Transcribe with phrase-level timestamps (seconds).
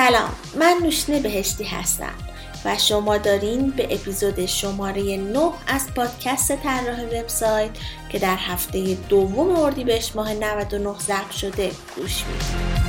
[0.00, 2.14] سلام من نوشنه بهشتی هستم
[2.64, 7.70] و شما دارین به اپیزود شماره 9 از پادکست طراح وبسایت
[8.08, 12.80] که در هفته دوم اردیبهشت ماه 99 ضبط شده گوش می‌دید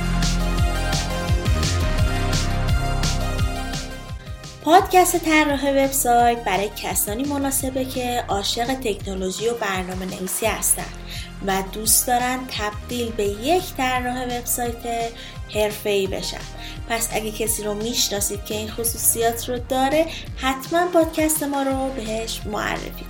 [4.62, 11.01] پادکست طراح وبسایت برای کسانی مناسبه که عاشق تکنولوژی و برنامه نویسی هستند
[11.46, 15.12] و دوست دارن تبدیل به یک طراح وبسایت
[15.54, 16.40] حرفه‌ای بشن.
[16.88, 22.40] پس اگه کسی رو می‌شناسید که این خصوصیات رو داره حتما پادکست ما رو بهش
[22.46, 23.04] معرفی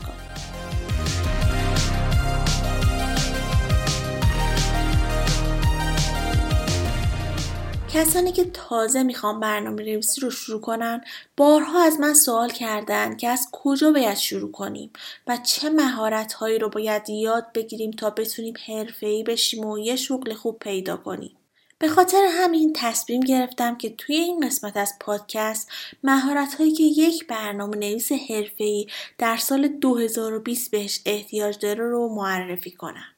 [7.94, 11.04] کسانی که تازه می‌خوان برنامه نویسی رو شروع کنن
[11.36, 14.92] بارها از من سوال کردن که از کجا باید شروع کنیم
[15.26, 20.34] و چه مهارت هایی رو باید یاد بگیریم تا بتونیم حرفه‌ای بشیم و یه شغل
[20.34, 21.36] خوب پیدا کنیم.
[21.78, 25.70] به خاطر همین تصمیم گرفتم که توی این قسمت از پادکست
[26.02, 28.86] مهارت هایی که یک برنامه نویس حرفه‌ای
[29.18, 33.11] در سال 2020 بهش احتیاج داره رو معرفی کنم.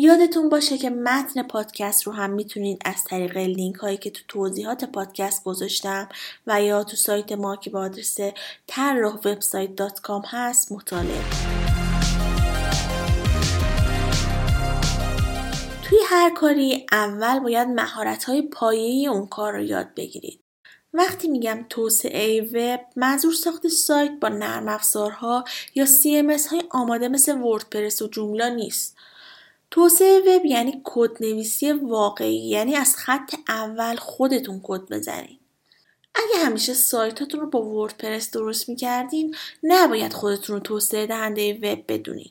[0.00, 4.84] یادتون باشه که متن پادکست رو هم می‌تونید از طریق لینک هایی که تو توضیحات
[4.84, 6.08] پادکست گذاشتم
[6.46, 8.16] و یا تو سایت ما که با آدرس
[8.66, 9.18] طراح
[10.26, 11.24] هست مطالعه
[15.82, 20.40] توی هر کاری اول باید مهارت های پایه اون کار رو یاد بگیرید.
[20.92, 25.44] وقتی میگم توسعه وب منظور ساخت سایت با نرم افزارها
[25.74, 28.96] یا CMS های آماده مثل وردپرس و جوملا نیست.
[29.70, 35.40] توسعه وب یعنی کد نویسی واقعی یعنی از خط اول خودتون کد بزنید.
[36.14, 42.30] اگه همیشه سایتاتون رو با وردپرس درست می‌کردین نباید خودتون رو توسعه دهنده وب بدونین.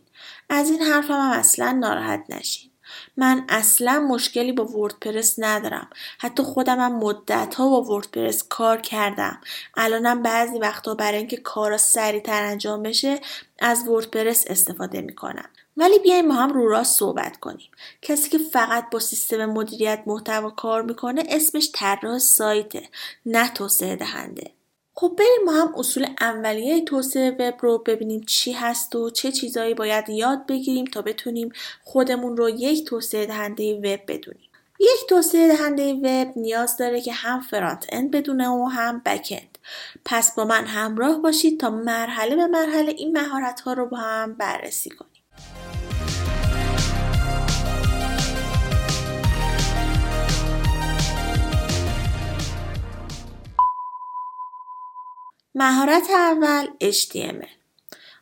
[0.49, 2.71] از این حرفم هم اصلا ناراحت نشین.
[3.17, 9.41] من اصلا مشکلی با وردپرس ندارم حتی خودم هم مدت ها با وردپرس کار کردم
[9.75, 13.19] الانم بعضی وقتا برای اینکه کارا سریعتر انجام بشه
[13.59, 17.71] از وردپرس استفاده می‌کنم ولی بیایم ما هم رو راست صحبت کنیم.
[18.01, 22.89] کسی که فقط با سیستم مدیریت محتوا کار می‌کنه اسمش طراح سایته
[23.25, 24.51] نه توسعه دهنده.
[24.93, 29.73] خب بریم ما هم اصول اولیه توسعه وب رو ببینیم چی هست و چه چیزایی
[29.73, 31.51] باید یاد بگیریم تا بتونیم
[31.83, 34.49] خودمون رو یک توسعه دهنده وب بدونیم.
[34.79, 39.57] یک توسعه دهنده وب نیاز داره که هم فرانت اند بدونه و هم بک اند.
[40.05, 44.33] پس با من همراه باشید تا مرحله به مرحله این مهارت ها رو با هم
[44.33, 45.16] بررسی کنیم.
[55.59, 57.49] مهارت اول HTML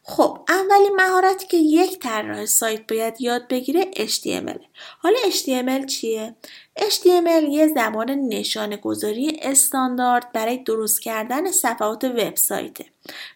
[0.04, 4.60] خب اولین مهارتی که یک طراح سایت باید یاد بگیره HTML
[5.00, 6.36] حالا HTML چیه؟
[6.80, 12.86] HTML یه زبان نشانه گذاری استاندارد برای درست کردن صفحات وبسایته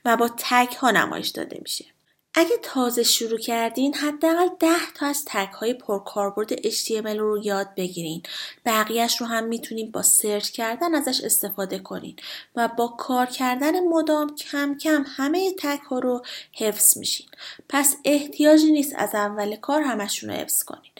[0.06, 1.86] و با تگ ها نمایش داده میشه.
[2.34, 8.23] اگه تازه شروع کردین حداقل 10 تا از تگ های پرکاربرد HTML رو یاد بگیرین.
[8.66, 12.16] بقیهش رو هم می‌تونین با سرچ کردن ازش استفاده کنین
[12.55, 16.22] و با کار کردن مدام کم کم همه تگ ها رو
[16.53, 17.28] حفظ میشین.
[17.70, 20.91] پس احتیاجی نیست از اول کار همشون رو حفظ کنین.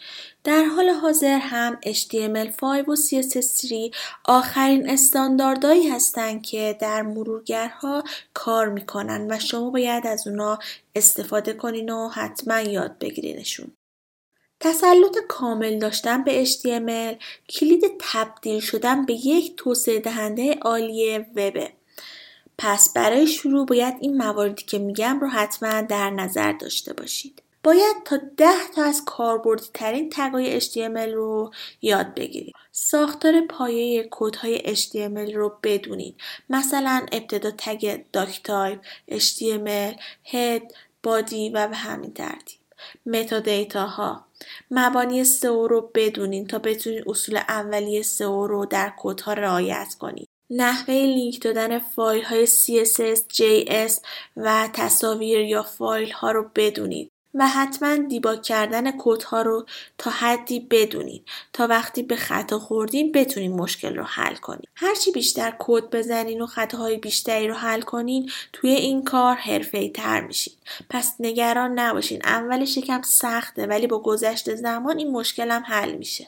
[0.44, 3.96] در حال حاضر هم HTML5 و CSS3
[4.26, 8.04] آخرین استانداردهایی هستند که در مرورگرها
[8.34, 10.60] کار می‌کنن و شما باید از اونا
[10.96, 13.72] استفاده کنین و حتما یاد بگیرینشون.
[14.60, 21.72] تسلط کامل داشتن به HTML کلید تبدیل شدن به یک توسعه دهنده عالی وبه.
[22.58, 27.42] پس برای شروع باید این مواردی که میگم رو حتما در نظر داشته باشید.
[27.64, 31.52] باید تا ده تا از کاربردی ترین tag ای HTML رو
[31.82, 32.56] یاد بگیرید.
[32.72, 36.16] ساختار پایه کدهای HTML رو بدونید.
[36.50, 38.80] مثلا ابتدا tag doctype،
[39.12, 40.74] HTML، head،
[41.04, 42.60] body و به همین ترتیب.
[43.06, 44.26] meta ها
[44.72, 50.30] مبانی سئو رو بدونین تا بتونید اصول اولیه سئو رو در کدها رعایت کنید.
[50.50, 53.94] نحوه لینک دادن فایل های CSS, JS
[54.38, 57.09] و تصاویر یا فایل ها رو بدونید.
[57.34, 58.92] و حتما دیباگ کردن
[59.28, 59.66] ها رو
[59.98, 64.70] تا حدی بدونید تا وقتی به خطا خوردین بتونین مشکل رو حل کنید.
[64.76, 70.22] هرچی بیشتر کد بزنین و خطاهای بیشتری رو حل کنین توی این کار حرفه‌ای تر
[70.22, 70.54] میشین.
[70.90, 72.22] پس نگران نباشین.
[72.24, 76.28] اولش یکم سخته ولی با گذشت زمان این مشکل هم حل میشه.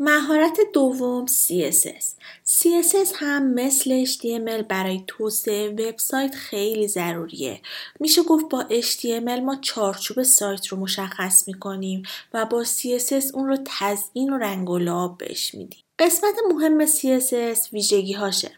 [0.00, 2.04] مهارت دوم CSS
[2.46, 7.60] CSS هم مثل HTML برای توسعه وبسایت خیلی ضروریه.
[8.00, 12.02] میشه گفت با HTML ما چارچوب سایت رو مشخص می‌کنیم
[12.34, 15.80] و با CSS اون رو تزیین و رنگ و لعاب بهش میدیم.
[15.98, 18.50] قسمت مهم CSS ویژگی هاشه.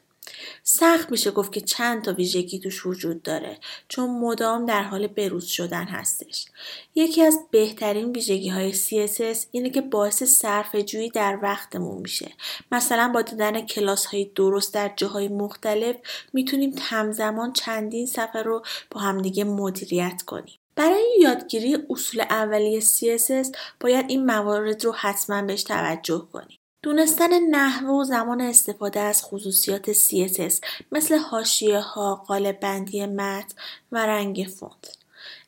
[0.63, 3.59] سخت میشه گفت که چند تا ویژگی توش وجود داره
[3.89, 6.47] چون مدام در حال بروز شدن هستش.
[6.95, 12.33] یکی از بهترین ویژگی های CSS اینه که باعث صرف جویی در وقتمون میشه.
[12.73, 15.97] مثلا با دیدن کلاس های درست در جاهای مختلف
[16.33, 20.55] می‌تونیم همزمان چندین صفحه رو با همدیگه مدیریت کنیم.
[20.77, 26.60] برای یادگیری اصول اولیه CSS باید این موارد رو حتما بهش توجه کنیم.
[26.83, 30.55] دونستن نحوه و زمان استفاده از خصوصیات CSS
[30.93, 33.55] مثل حاشیه ها، قالب بندی متن
[33.93, 34.97] و رنگ فونت.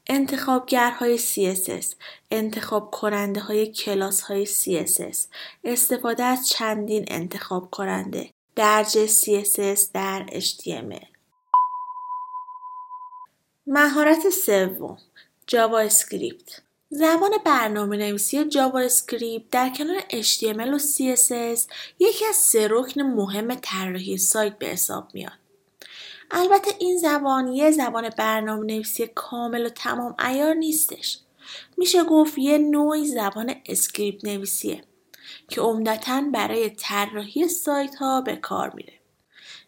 [0.07, 1.87] انتخابگرهای CSS،
[2.31, 5.17] انتخاب کننده های کلاس های CSS،
[5.65, 11.07] استفاده از چندین انتخاب کننده، درج CSS در HTML.
[13.67, 14.99] مهارت سوم
[15.47, 16.63] JavaScript
[16.95, 21.61] زبان برنامه نویسی JavaScript در کنار HTML و CSS
[21.99, 25.33] یکی از سه رکن مهم طراحی سایت به حساب میاد.
[26.31, 31.19] البته این زبان یه زبان برنامه نویسی کامل و تمام عیار نیستش.
[31.77, 34.85] میشه گفت یه نوعی زبان script نویسیه
[35.49, 39.02] که عمدتا برای طراحی سایت ها به کار میره.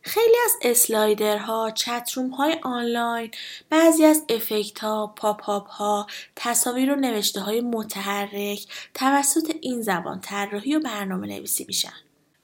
[0.06, 3.30] خیلی از slider ها، chat room های آنلاین،
[3.70, 6.06] بعضی از effect ها، pop-up ها،
[6.36, 11.92] تصاویر و نوشته های متحرک توسط این زبان طراحی و برنامه نویسی میشن.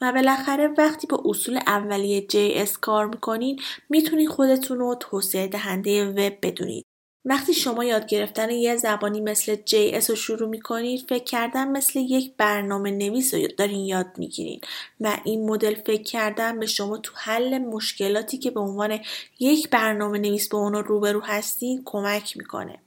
[0.00, 6.38] و بالاخره وقتی با اصول اولیه JS کار می‌کنین می‌تونین خودتون رو توسعه دهنده وب
[6.42, 6.86] بدونید
[7.24, 12.32] وقتی شما یاد گرفتن یه زبانی مثل JS رو شروع می‌کنید فکر کردن مثل یک
[12.36, 14.60] برنامه نویس رو دارین یاد می‌گیرین
[15.00, 19.00] و این مدل فکر کردن به شما تو حل مشکلاتی که به عنوان
[19.40, 22.78] یک برنامه نویس با اونو روبرو هستین کمک می‌کنه.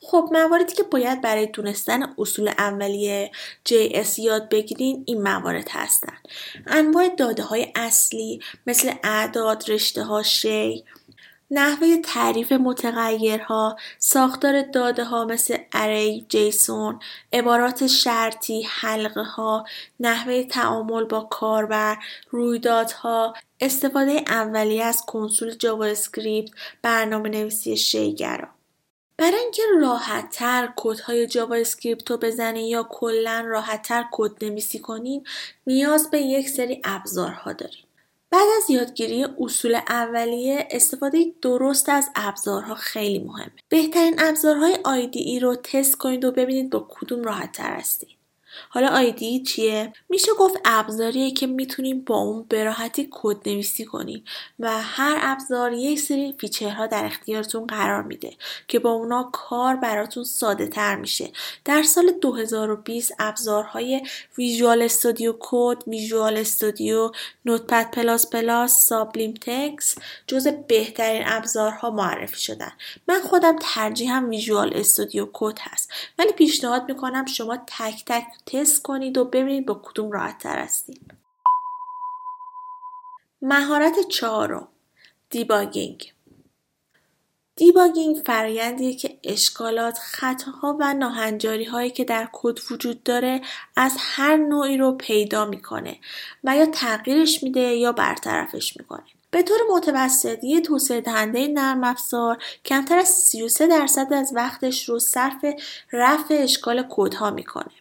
[0.00, 3.30] خب مواردی که باید برای دونستن اصول اولیه
[3.68, 6.16] JS یاد بگیرین این موارد هستن.
[6.66, 10.84] انواع داده های اصلی مثل اعداد، رشته ها، شی،
[11.50, 16.98] نحوه تعریف متغیرها، ساختار داده ها مثل array، JSON،
[17.32, 19.64] عبارات شرطی، حلقه ها،
[20.00, 21.96] نحوه تعامل با کاربر،
[22.30, 26.50] رویدادها، استفاده اولیه از console JavaScript،
[26.82, 28.48] برنامه نویسی شی‌گرا.
[29.16, 35.26] برای اینکه راحتتر کدهای JavaScript رو بزنین یا کلا راحتتر کد نویسی کنین
[35.66, 37.83] نیاز به یک سری ابزارها دارین.
[38.34, 43.52] بعد از یادگیری اصول اولیه استفاده درست از ابزارها خیلی مهمه.
[43.68, 44.78] بهترین ابزارهای
[45.12, 48.13] ای رو تست کنید و ببینید با کدوم راحت تر هستید.
[48.68, 54.24] حالا آیدی چیه؟ میشه گفت ابزاریه که می‌تونیم با اون به راحتی کد نویسی کنیم
[54.58, 58.32] و هر ابزار یک سری فیچرها در اختیارتون قرار میده
[58.68, 61.30] که با اونا کار براتون ساده تر میشه.
[61.64, 64.02] در سال 2020 ابزارهای
[64.38, 67.10] Visual Studio Code Visual Studio
[67.44, 69.94] Notepad++ Sublime Text
[70.26, 72.72] جز بهترین ابزارها معرفی شدن.
[73.08, 75.90] من خودم ترجیحم Visual Studio Code هست.
[76.18, 81.14] ولی پیشنهاد می‌کنم شما تک تک تست کنید و ببینید با کدوم راحت تر هستید.
[83.42, 84.68] مهارت چهارم
[85.30, 86.12] debugging
[87.56, 93.40] debugging فرایندیه که اشکالات، خطاها و ناهنجاری هایی که در کد وجود داره
[93.76, 95.98] از هر نوعی رو پیدا می‌کنه
[96.44, 99.04] و یا تغییرش میده یا برطرفش می‌کنه.
[99.30, 104.98] به طور متوسط یه توسعه دهنده نرم افزار کمتر از 33 درصد از وقتش رو
[104.98, 105.44] صرف
[105.92, 107.72] رفع اشکال کدها می‌کنه.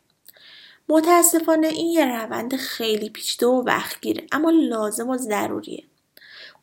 [0.89, 5.83] متاسفانه این یه روند خیلی پیچیده و وقتگیره اما لازم و ضروریه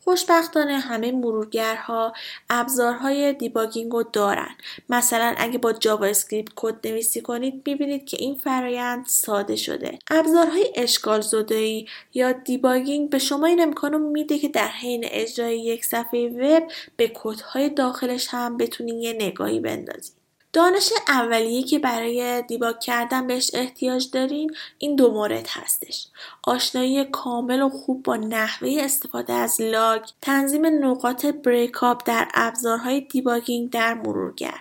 [0.04, 2.12] خوشبختانه همه مرورگرها
[2.50, 4.54] ابزارهای دیباگینگ رو دارن.
[4.88, 9.98] مثلا اگه با JavaScript کد نویسی کنید می‌بینید که این فرایند ساده شده.
[10.10, 15.84] ابزارهای اشکال زدایی یا debugging به شما این امکان میده که در حین اجرای یک
[15.84, 16.62] صفحه وب
[16.96, 20.19] به کدهای داخلش هم بتونید یه نگاهی بندازید.
[20.52, 26.06] دانش اولیه که برای debug کردن بهش احتیاج دارین این دو مورد هستش.
[26.42, 33.70] آشنایی کامل و خوب با نحوه استفاده از log، تنظیم نقاط breakpoint در ابزارهای debugging
[33.70, 34.60] در مرورگر.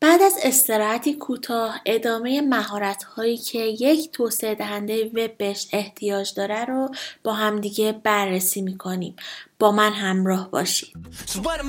[0.00, 6.64] بعد از استراحتی کوتاه ادامه مهارت هایی که یک توسعه دهنده وب بهش احتیاج داره
[6.64, 6.90] رو
[7.24, 9.16] با همدیگه بررسی می‌کنیم.
[9.58, 10.96] با من همراه باشید.
[11.28, 11.62] What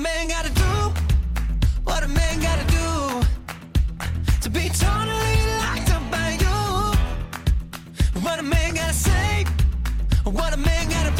[4.40, 8.20] to be totally locked up by you?
[8.22, 9.44] What a man gotta say?
[10.24, 11.19] What a man gotta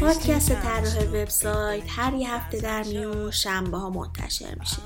[0.00, 4.76] پادکست طراح وبسایت هر یه هفته در میون شنبه ها منتشر میشه.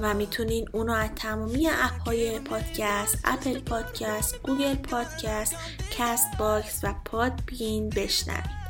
[0.00, 5.54] و می‌تونین اونو از تمامی app های پادکست Apple Podcast Google Podcast
[5.90, 8.60] Castbox و Podbean بشنوید.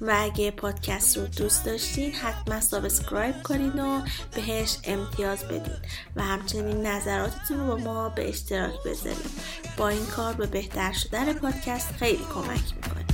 [0.00, 4.00] و اگه پادکست رو دوست داشتین حتما subscribe کنید و
[4.34, 5.76] بهش امتیاز بدین.
[6.16, 9.30] و همچنین نظراتتون رو با ما به اشتراک بذارید
[9.76, 13.13] با این کار به بهتر شدن پادکست خیلی کمک می‌کنید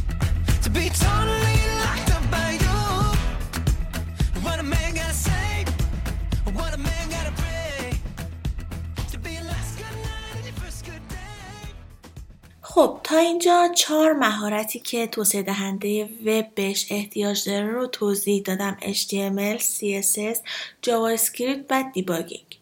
[12.81, 18.77] خب تا اینجا چهار مهارتی که توسعه دهنده وب بهش احتیاج داره رو توضیح دادم.
[18.81, 20.39] HTML, CSS,
[20.87, 22.61] JavaScript و debugging.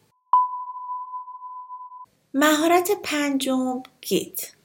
[2.34, 4.57] مهارت پنجم Git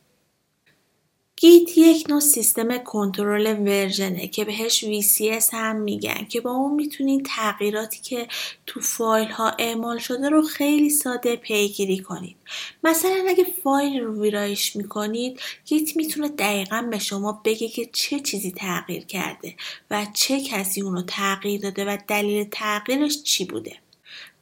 [1.43, 6.75] Git یک نوع سیستم کنترل version ه که بهش VCS هم میگن که با اون
[6.75, 8.27] می‌تونید تغییراتی که
[8.65, 12.35] تو فایل ها اعمال شده رو خیلی ساده پیگیری کنید.
[12.83, 18.51] مثلا اگه فایل رو ویرایش می‌کنید Git می‌تونه دقیقا به شما بگه که چه چیزی
[18.51, 19.55] تغییر کرده
[19.91, 23.82] و چه کسی اونو تغییر داده و دلیل تغییرش چی بوده.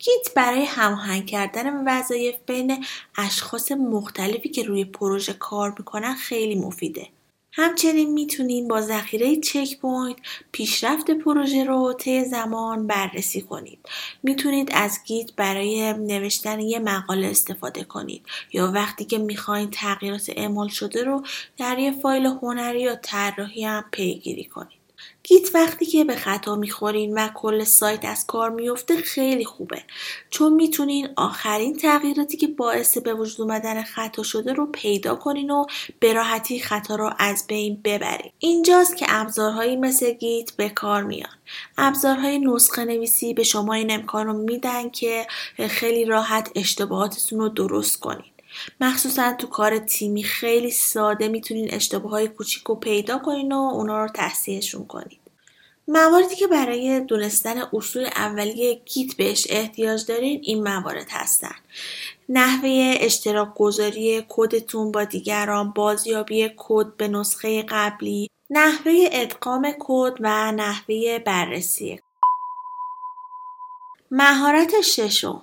[0.03, 2.86] Git برای هماهنگ کردن وظایف بین
[3.17, 7.08] اشخاص مختلفی که روی پروژه کار می‌کنن خیلی مفیده.
[7.53, 10.15] همچنین می‌تونین با ذخیره checkpoint
[10.51, 13.79] پیشرفت پروژه رو طی زمان بررسی کنید.
[14.24, 20.67] می‌تونید از گیت برای نوشتن یه مقاله استفاده کنید یا وقتی که می‌خواین تغییرات اعمال
[20.67, 21.24] شده رو
[21.58, 24.80] در یه فایل هنری یا طراحی هم پیگیری کنید.
[25.23, 29.83] گیت وقتی که به خطا می‌خورین و کل سایت از کار میفته خیلی خوبه.
[30.29, 35.65] چون می‌تونین آخرین تغییراتی که باعث به وجود اومدن خطا شده رو پیدا کنین و
[35.99, 38.31] به راحتی خطا رو از بین ببرین.
[38.39, 41.35] اینجاست که ابزارهایی مثل گیت به کار میان.
[41.77, 45.27] ابزارهای نسخه نویسی به شما این امکان رو میدن که
[45.69, 48.31] خیلی راحت اشتباهاتتون رو درست کنین.
[48.82, 54.03] مخصوصا تو کار تیمی خیلی ساده می‌تونین اشتباه های کوچیک رو پیدا کنین و اونا
[54.03, 55.18] رو تصحیحشون کنین.
[55.88, 61.56] مواردی که برای دونستن اصول اولیه گیت بهش احتیاج دارین این موارد هستن.
[62.30, 70.51] نحوه اشتراک گذاری کدتون با دیگران، بازیابی کد به نسخه قبلی، نحوه ادغام کد و
[70.51, 72.00] نحوه بررسی.
[74.12, 75.41] مهارت ششم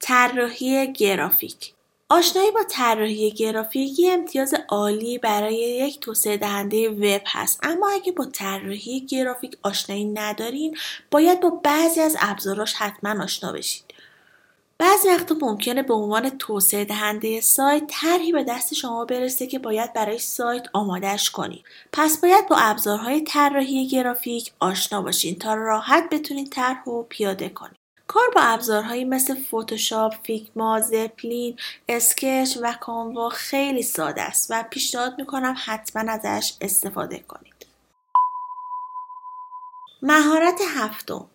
[0.00, 1.74] طراحی گرافیک
[2.12, 7.60] آشنایی با طراحی گرافیکی امتیاز عالی برای یک توسعه دهنده وب هست.
[7.62, 10.76] اما اگه با طراحی گرافیک آشنایی ندارین
[11.10, 13.84] باید با بعضی از ابزاراش حتما آشنا بشید
[14.78, 19.92] بعضی وقتا ممکنه به عنوان توسعه دهنده سایت طرحی به دست شما برسه که باید
[19.92, 26.48] برای سایت آمادش کنید پس باید با ابزارهای طراحی گرافیک آشنا باشین تا راحت بتونید
[26.52, 27.79] طرح رو پیاده کنید
[28.12, 35.14] کار با ابزارهایی مثل فتوشاپ، فیگما، زپلین، اسکچ و کانوا خیلی ساده است و پیشنهاد
[35.18, 37.66] می‌کنم حتما ازش استفاده کنید.
[40.02, 41.26] مهارت هفتم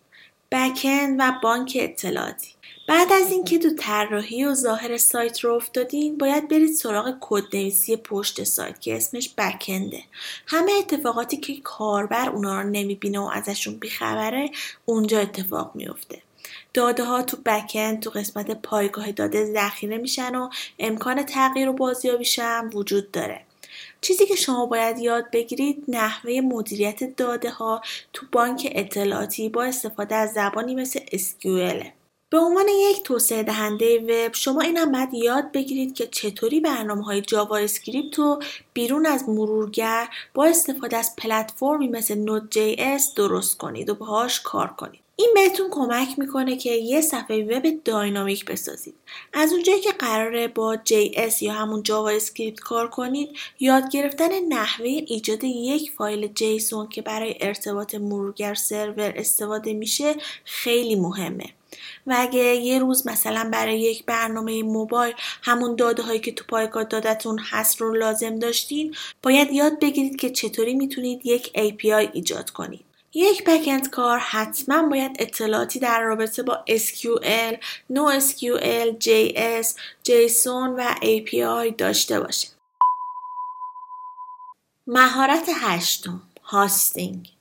[0.52, 2.50] بکن و بانک اطلاعاتی.
[2.88, 8.44] بعد از اینکه تو طراحی و ظاهر سایت رو افتادین باید برید سراغ کدنویسی پشت
[8.44, 10.02] سایت که اسمش بکنده
[10.46, 14.50] همه اتفاقاتی که کاربر اونا رو نمی‌بینه و ازشون بیخبره
[14.84, 16.25] اونجا اتفاق میفته
[16.76, 22.38] داده ها تو بکند تو قسمت پایگاه داده ذخیره میشن و امکان تغییر و بازیابیش
[22.38, 23.40] هم وجود داره.
[24.00, 30.14] چیزی که شما باید یاد بگیرید نحوه مدیریت داده ها تو بانک اطلاعاتی با استفاده
[30.14, 31.86] از زبانی مثل SQL
[32.30, 37.04] به عنوان یک توسعه دهنده وب شما این هم باید یاد بگیرید که چطوری برنامه
[37.04, 38.42] های جاوا اسکریپت رو
[38.72, 42.76] بیرون از مرورگر با استفاده از پلتفرمی مثل Node JS
[43.16, 45.05] درست کنید و باهاش کار کنید.
[45.18, 48.94] این بهتون کمک می‌کنه که یه صفحه وب dynamic بسازید.
[49.32, 55.44] از اونجایی که قراره با JS یا همون JavaScript کار کنید، یاد گرفتن نحوه ایجاد
[55.44, 60.14] یک فایل JSON که برای ارتباط مرورگر سرور استفاده میشه
[60.44, 61.46] خیلی مهمه.
[62.06, 66.84] و اگه یه روز مثلا برای یک برنامه موبایل همون داده هایی که تو پایگاه
[66.84, 72.85] دادتون هست رو لازم داشتین باید یاد بگیرید که چطوری می‌تونید یک API ایجاد کنید.
[73.18, 77.54] یک بکند کار حتما باید اطلاعاتی در رابطه با SQL,
[77.92, 79.66] NoSQL, JS,
[80.08, 82.48] JSON و API داشته باشه.
[84.86, 87.32] مهارت هشتم هاستینگ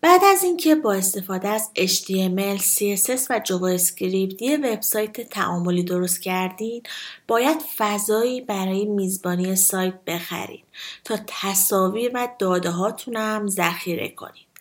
[0.00, 6.82] بعد از اینکه با استفاده از HTML, CSS و JavaScript یه وبسایت تعاملی درست کردین
[7.28, 10.64] باید فضایی برای میزبانی سایت بخرید
[11.04, 14.51] تا تصاویر و داده هاتونم ذخیره کنید.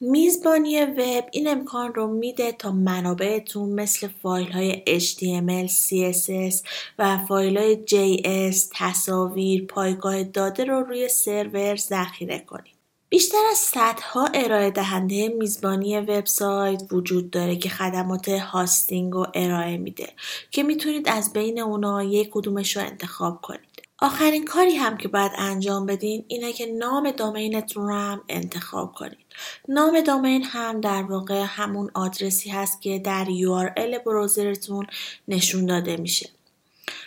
[0.00, 6.66] میزبانی وب این امکان رو میده تا منابعتون مثل فایل های HTML, CSS
[6.98, 12.78] و فایل های JS، تصاویر، پایگاه داده رو روی سرور ذخیره کنید.
[13.08, 20.08] بیشتر از صدها ارائه دهنده میزبانی وبسایت وجود داره که خدمات هاستینگ رو ارائه میده
[20.50, 23.67] که می‌تونید از بین اونا یک کدومش رو انتخاب کنید.
[24.00, 29.26] آخرین کاری هم که باید انجام بدین اینه که نام دامینتون رو هم انتخاب کنید.
[29.68, 34.86] نام دامین هم در واقع همون آدرسی هست که در URL بروزرتون
[35.28, 36.28] نشون داده میشه.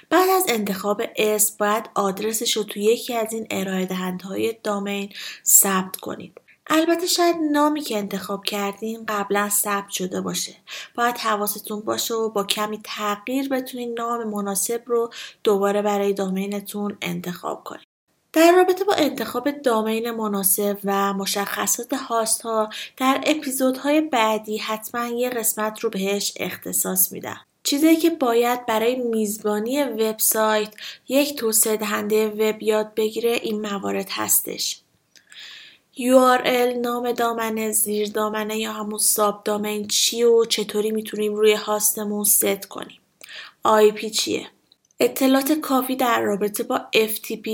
[0.10, 5.10] بعد از انتخاب اسم باید آدرسش رو توی یکی از این ارائه دهندهای دامین
[5.46, 6.42] ثبت کنید.
[6.74, 10.56] البته شاید نامی که انتخاب کردین قبلا ثبت شده باشه.
[10.96, 15.10] باید حواستون باشه و با کمی تغییر بتونین نام مناسب رو
[15.44, 17.88] دوباره برای دامینتون انتخاب کنید.
[18.34, 25.30] در رابطه با انتخاب دامین مناسب و مشخصات هاست ها در اپیزودهای بعدی حتما یه
[25.30, 27.42] قسمت رو بهش اختصاص میدم.
[27.64, 30.74] چیزی که باید برای میزبانی وبسایت
[31.08, 34.81] یک توسعه دهنده وب یاد بگیره این موارد هستش.
[35.98, 42.24] URL نام دامنه زیر دامنه یا همون subdomain چی و چطوری می‌تونیم روی host مون
[42.24, 43.00] set کنیم.
[43.66, 44.48] IP چیه؟
[45.00, 47.48] اطلاعات کافی در رابطه با FTP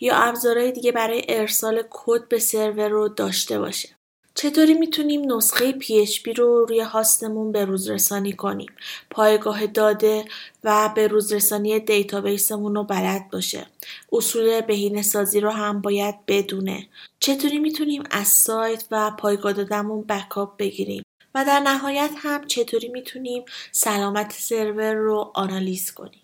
[0.00, 3.88] یا ابزارهای دیگه برای ارسال کد به سرور رو داشته باشه.
[4.34, 8.72] چطوری می‌تونیم نسخه PHP رو روی host مون به روز رسانی کنیم؟
[9.10, 10.24] پایگاه داده
[10.64, 13.66] و به روز رسانی database مون رو بلد باشه.
[14.12, 16.88] اصول بهینه سازی رو هم باید بدونه.
[17.20, 21.02] چطوری می‌تونیم از سایت و پایگاه دادمون backup بگیریم؟
[21.34, 26.22] و در نهایت هم چطوری می‌تونیم سلامت سرور رو آنالیز کنیم؟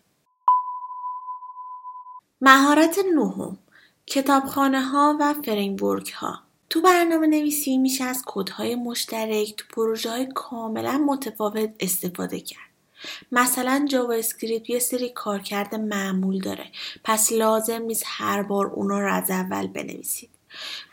[2.40, 3.58] مهارت نهم
[4.06, 10.28] کتابخانه ها و framework ها تو برنامه نویسی میشه از کدهای مشترک تو پروژه های
[10.34, 12.60] کاملا متفاوت استفاده کرد.
[13.32, 16.66] مثلا JavaScript یه سری کارکرد معمول داره
[17.04, 20.35] پس لازم نیست هر بار اونا رو از اول بنویسید.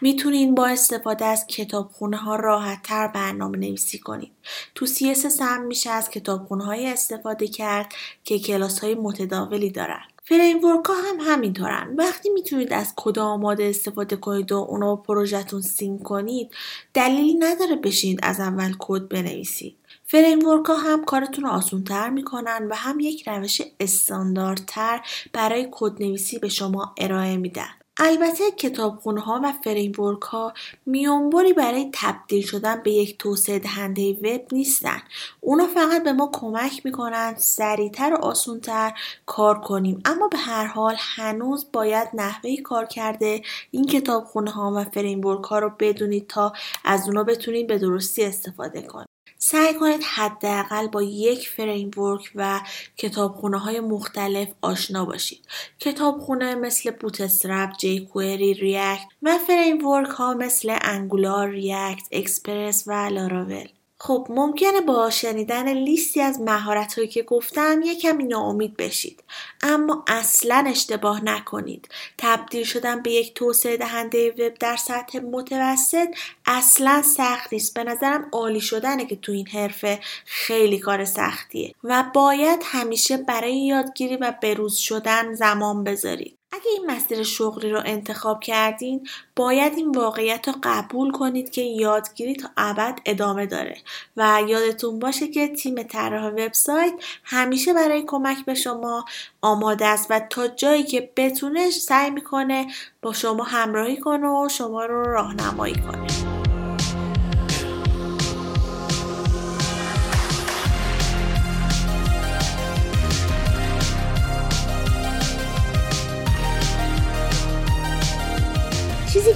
[0.01, 4.31] می‌تونین با استفاده از کتابخونه ها راحت تر برنامه نویسی کنید.
[4.75, 10.03] تو CSS هم میشه از کتابخونه های استفاده کرد که کلاس های متداولی دارن.
[10.25, 15.61] framework ها هم همینطورن وقتی می‌تونید از کد آماده استفاده کنید و اونو با پروژهتون
[15.61, 16.51] sync کنید
[16.93, 22.67] دلیلی نداره بشینید از اول کد بنویسید framework ها هم کارتون رو آسون تر می‌کنن
[22.69, 25.01] و هم یک روش استانداردتر
[25.33, 30.53] برای کد نویسی به شما ارائه میدن البته کتابخونه ها و framework ها
[30.85, 35.01] میانبری برای تبدیل شدن به یک توسعه دهنده وب نیستن.
[35.41, 38.93] اونا فقط به ما کمک می‌کنن سریعتر و آسونتر
[39.25, 45.43] کار کنیم اما به هر حال هنوز باید نحوه کارکرد این کتابخونه ها و framework
[45.43, 46.53] ها رو بدونید تا
[46.83, 49.12] از اونا بتونید به درستی استفاده کنید.
[49.45, 52.61] سعی کنید حداقل با یک framework و
[52.97, 55.47] کتابخونه های مختلف آشنا باشید.
[55.79, 63.67] کتابخونه مثل Bootstrap، jQuery، React و framework ها مثل Angular، React، Express و Laravel.
[64.05, 69.23] خب ممکنه با شنیدن لیستی از مهارت هایی که گفتم یه کمی ناامید بشید.
[69.61, 71.89] اما اصلا اشتباه نکنید.
[72.17, 76.07] تبدیل شدن به یک توسعه دهنده وب در سطح متوسط
[76.45, 77.73] اصلا سخت نیست.
[77.73, 81.73] به نظرم عالی شدنه که تو این حرفه خیلی کار سختیه.
[81.83, 86.37] و باید همیشه برای یادگیری و بروز شدن زمان بذارید.
[86.53, 92.35] اگه این مسیر شغلی رو انتخاب کردین باید این واقعیت رو قبول کنید که یادگیری
[92.35, 93.77] تا ابد ادامه داره.
[94.17, 99.05] و یادتون باشه که تیم طراح وبسایت همیشه برای کمک به شما
[99.41, 102.67] آماده است و تا جایی که بتونه سعی می‌کنه
[103.01, 106.32] با شما همراهی کنه و شما رو راهنمایی کنه.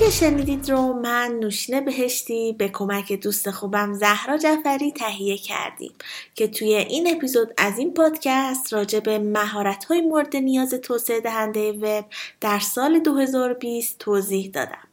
[0.07, 5.91] که شنیدید رو من نوشینه بهشتی به کمک دوست خوبم زهرا جعفری تهیه کردیم
[6.35, 11.71] که توی این اپیزود از این پادکست راجع به مهارت های مورد نیاز توسعه دهنده
[11.71, 12.05] وب
[12.41, 14.87] در سال 2020 توضیح دادم.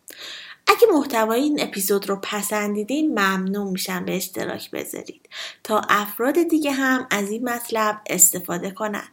[0.67, 5.29] اگه محتوای این اپیزود رو پسندیدین ممنون میشم به اشتراک بذارید
[5.65, 9.09] تا افراد دیگه هم از این مطلب استفاده کنن.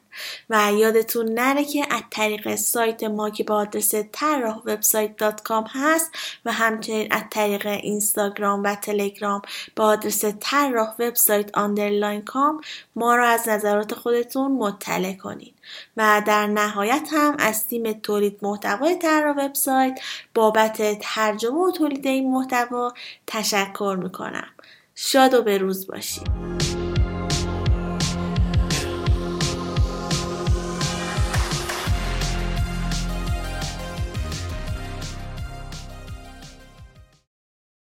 [0.50, 5.66] و یادتون نره که از طریق سایت ما که با آدرس طراح وبسایت دات کام
[5.70, 6.12] هست
[6.46, 9.42] و همچنین از طریق اینستاگرام و تلگرام
[9.76, 12.62] با آدرس طراح وبسایت underline com
[12.96, 15.54] ما رو از نظرات خودتون مطلع کنید.
[15.98, 20.00] و در نهایت هم از تیم تولید محتوای طراح وبسایت
[20.34, 22.94] بابت ترجمه و تولید این محتوا
[23.28, 24.48] تشکر می‌کنم.
[24.96, 26.71] شاد و به روز باشید.